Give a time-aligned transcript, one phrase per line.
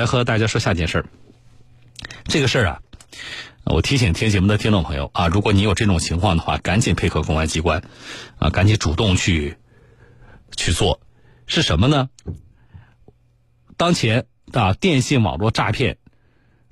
[0.00, 1.06] 来和大家说下件事儿。
[2.24, 2.80] 这个事儿啊，
[3.64, 7.82] 我提醒听节目的听众朋友啊，如果你有这种情况的话，赶紧配合公安机关，
[8.38, 9.58] 啊，赶紧主动去
[10.56, 11.00] 去做。
[11.46, 12.08] 是什么呢？
[13.76, 15.98] 当前啊，电信网络诈骗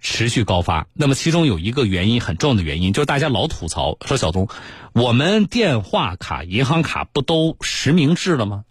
[0.00, 0.86] 持续高发。
[0.92, 4.48] 那么其中有一个原因很重要的原因，就是大家老吐槽说小东，
[4.92, 8.62] 我们电话卡、银行卡不都实名制了吗？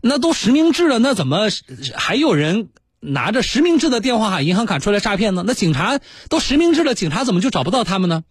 [0.00, 1.48] 那都实名制了，那怎么
[1.96, 2.68] 还有人
[3.02, 5.42] 拿着实名制的电话卡、银行卡出来诈骗呢？
[5.44, 8.22] 那警察都实名制了，警察怎么就找不到他们呢？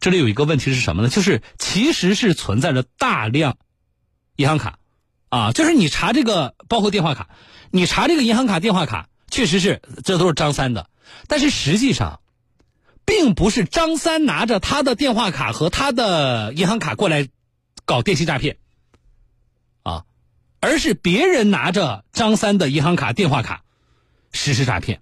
[0.00, 1.08] 这里有一个问题是什么呢？
[1.08, 3.56] 就是其实是存在着大量
[4.36, 4.78] 银行卡
[5.30, 7.30] 啊，就是你查这个，包括电话卡，
[7.70, 10.90] 你查这个银行卡、电话卡，确实是这都是张三的，
[11.26, 12.20] 但是实际上，
[13.06, 17.28] 并不是张三拿着他的电话卡和他的银行卡过来
[17.84, 18.58] 搞电信诈骗。
[19.84, 20.04] 啊
[20.60, 23.64] 而是别人拿着张三的银行卡、电话卡
[24.32, 25.00] 实施诈骗。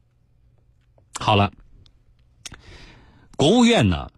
[1.19, 1.53] 好了，
[3.37, 4.11] 国务院呢，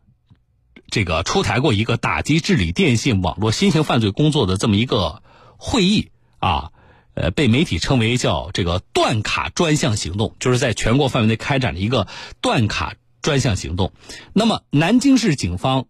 [0.89, 5.23] 这个出台过一个打击治理电信网络新型犯罪工作的这么一个
[5.57, 6.73] 会议啊，
[7.15, 12.09] 呃，被媒体称为叫这个断卡专项行动，就是在全国范围内开展了一个
[12.41, 13.93] 断卡专项行动。
[14.33, 15.87] 那么，南京市警方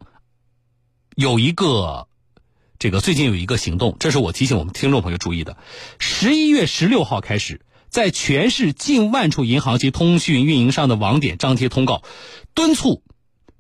[1.15, 2.09] 有一个。
[2.79, 5.57] 这个最近有一个行动，这是我提醒我们听众朋友注意的。
[6.01, 7.61] 十一月十六号开始，
[7.93, 12.03] 在全市近万处银行及通讯运营商的网点张贴通告，
[12.55, 13.03] 敦促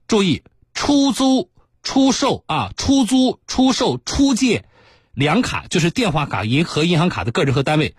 [0.08, 1.50] 注意出租、
[1.82, 4.64] 出售啊，出租、出售、出借
[5.12, 7.94] 两卡，就是电话卡、银和银行卡的个人和单位，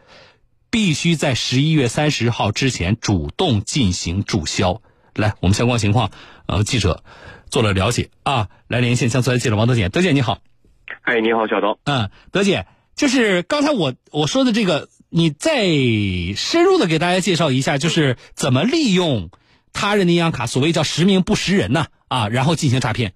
[0.72, 4.82] 必须在十一月三十号之前主动进行注销。
[5.14, 6.10] 来，我们相关情况，
[6.48, 7.04] 呃，记者
[7.52, 10.40] 做了了解啊，来连线江苏台记者王德姐，德姐你好。
[11.04, 11.78] 哎，你好，小东。
[11.84, 15.68] 嗯，德姐，就是刚才我我说的这个，你再
[16.36, 19.30] 深入的给大家介绍一下，就是怎么利用
[19.72, 21.86] 他人的银行卡，所谓叫实名不实人呢？
[22.08, 23.14] 啊，然后进行诈骗。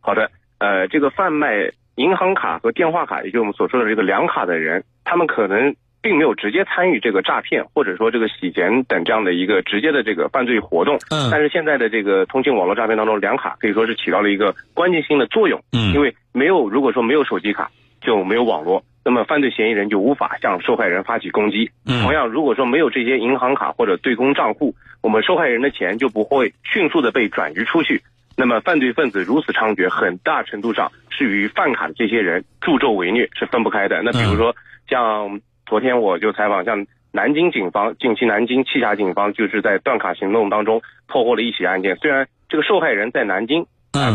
[0.00, 10.98] 好的，呃，这个贩卖银行卡和电话卡，也就是我们所说的这个两卡的人，他们可能并没有直接参与这个诈骗，或者说这个洗钱等这样的一个直接的这个犯罪活动。
[11.08, 11.30] 嗯。
[11.30, 15.62] 但是现在的这个通信网络诈骗当中，两卡可以说是起到了一个关键性的作用。
[15.72, 15.94] 嗯。
[15.94, 17.70] 因为没有，如果说没有手机卡，
[18.02, 21.70] 就没有网络，那么犯罪嫌疑人就无法向受害人发起攻击。
[21.86, 28.02] 同样，如果说没有这些银行卡或者对公账户，我们受害人的钱就不会迅速的被转移出去。
[28.36, 34.02] 那么犯罪分子如此猖獗，很大程度上是与犯卡的这些人助纣为虐是分不开的。
[34.02, 34.54] 那比如说，
[34.90, 43.66] 像昨天我就采访，像南京警方近期南京栖霞警方就是在断卡行动当中破获了一起案件，虽然这个受害人在南京。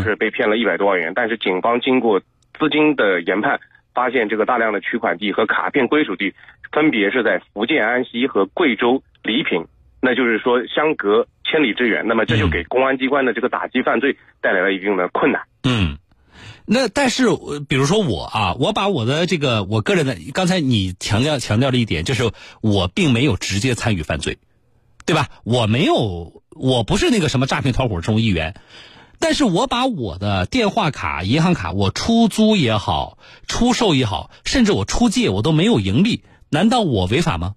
[0.03, 2.21] 是被骗了一百多万元，但是警方经过
[2.57, 3.59] 资金的研判，
[3.93, 6.33] 发现这个大量的取款地和卡片归属地
[6.71, 9.67] 分别是在福建安溪和贵州黎平，
[10.01, 12.03] 那就是说相隔千里之远。
[12.07, 15.41] 那么这就给公安机关的这个打击犯罪带来了一定的困难。
[15.63, 15.97] 嗯，
[16.65, 17.25] 那但是
[17.69, 22.31] 比如说我啊，我把我的这个我个人的，刚才你强调强调了一点，就是
[22.61, 24.37] 我并没有直接参与犯罪，
[25.05, 25.27] 对吧？
[25.43, 28.55] 我没有，我不是那个什么诈骗团伙中一员。
[29.19, 37.53] 但是我把我的电话卡、银行卡，我出租也好，出售也好，甚至我出借，我都没有盈利，难道我违法吗？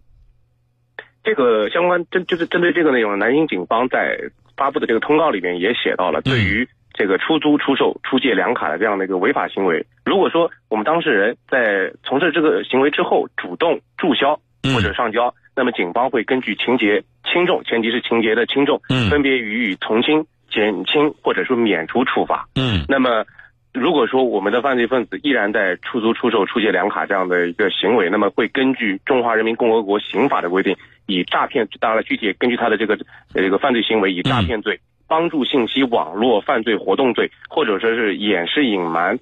[1.25, 4.17] 这个相关针就是针对这个内容，南京警方在
[4.57, 14.41] 发布的这个通告里面也写到了，对于这个出租、出售、出借两卡的这样的一个违法行为，如果说我们当事人在从事这个行为之后主动注销
[14.73, 18.81] 或者上交，那么警方会根据情节轻重，前提是情节的轻重，
[19.11, 20.27] 分别予以从轻。
[20.57, 22.49] 减轻或者说免除处罚。
[22.55, 23.27] 嗯，那么
[23.75, 30.75] 如果说我们的犯罪分子依然在出租、出售、出借两卡这样的一个行为，那么会根据《中华人民共和国刑法》的规定，
[31.05, 32.97] 以诈骗，当然了，具体根据他的这个
[33.35, 39.19] 这个犯罪行为，以诈骗罪、帮助信息网络犯罪活动罪，或者说是掩饰隐瞒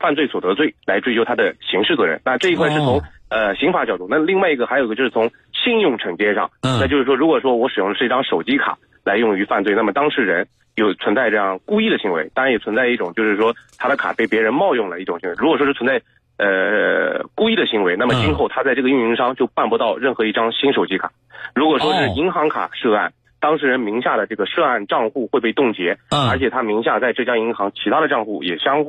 [0.00, 2.18] 犯罪所得罪来追究他的刑事责任。
[2.24, 4.06] 那这一块是从呃刑法角度。
[4.08, 10.48] 那另外一个还有一个就是从信用惩戒上，那就是说，如果说我使用的是一张手机卡来用于犯罪，那么当事人。
[10.78, 15.34] 有存在这样故意的行为，当然也存在一种，就是说他的卡被别人冒用了一种行为。
[15.36, 16.00] 如果说是存在
[16.38, 21.10] 呃故意的行为，那么今后他在这个运营商就办不到任何一张新手机卡。
[21.52, 28.86] 如果说是银行卡涉案，当事人名下的这个涉案账户会被冻结，而且他名下在浙江银行其他的账户也相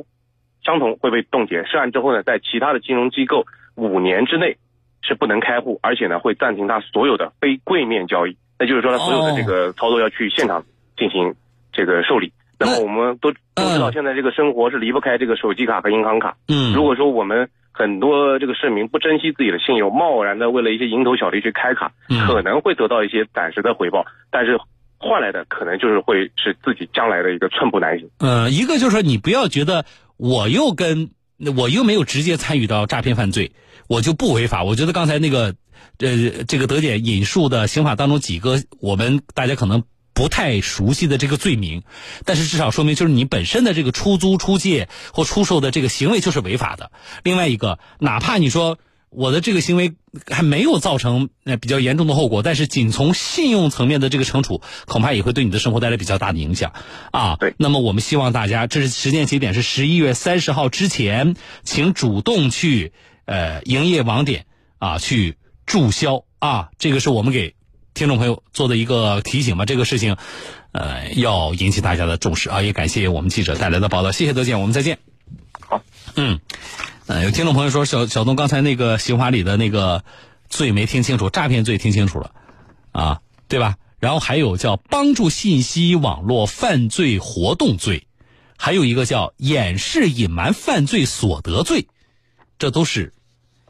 [0.64, 1.64] 相同会被冻结。
[1.64, 4.56] 涉案之后呢，在其他的金融机构五年之内
[5.02, 8.36] 是不能开户，而且呢会暂停他所有的非柜面交易。
[8.58, 10.62] 那就是说他所有的这个操作要去现场
[10.96, 11.34] 进行。
[11.72, 16.36] 这个受理，那么我们都都知道，现在这个生活是离不开这个手机卡和银行卡。
[16.48, 21.92] 嗯，如果说我们很多这个市民不珍惜自己的信用，贸然的为了一些蝇头小利去开卡，
[22.26, 24.58] 可能会得到一些暂时的回报，但是
[24.98, 28.10] 换来的可能就是会是自己将来的一个寸步难行。
[28.18, 29.84] 嗯，一个就是说你不要觉得
[30.16, 31.10] 我又跟
[31.56, 33.52] 我又没有直接参与到诈骗犯罪，
[33.88, 34.64] 我就不违法。
[34.64, 35.54] 我觉得刚才那个
[35.98, 39.82] 呃这个德姐引述的刑法当中几个我们大家可能。
[40.20, 41.82] 不太熟悉的这个罪名，
[42.26, 46.92] 但是至少说明就是你本身的这个出租、出借或出售的这个行为就是违法的。
[47.22, 48.78] 另外一个，哪怕你说
[49.08, 49.94] 我的这个行为
[50.30, 56.74] 还没有造成呃比较严重的后果，但是仅从信用层面的这个惩处，恐怕也会对你的生活带来比较大的影响
[57.12, 57.36] 啊。
[57.40, 57.54] 对。
[57.56, 61.34] 那么我们希望大家，这是时间节点是十一月三十号之前，
[61.64, 62.92] 请主动去
[63.24, 64.44] 呃营业网点
[64.78, 67.54] 啊去注销啊，这个是我们给。
[68.00, 70.16] 听众朋友做的一个提醒吧，这个事情，
[70.72, 72.62] 呃，要引起大家的重视啊！
[72.62, 75.00] 也感谢我们记者带来的报道，谢谢德建，我们再见。
[75.60, 75.82] 好，
[76.16, 76.40] 嗯，
[77.04, 80.02] 呃，有听众朋友说，小小东刚才那个刑法里的那个
[80.48, 82.30] 罪没听清楚，诈骗罪听清楚了
[82.92, 83.76] 啊，对吧？
[83.98, 88.06] 然后还有叫帮助信息网络犯罪活动罪，
[88.56, 91.86] 还有一个叫掩饰隐瞒犯罪所得罪，
[92.58, 93.12] 这都是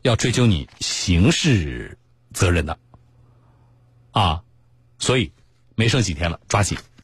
[0.03, 1.99] 要追究你刑事
[2.33, 2.79] 责任的。
[4.12, 4.43] 啊，
[4.99, 5.33] 所以
[5.77, 6.77] 没剩几天了，抓紧。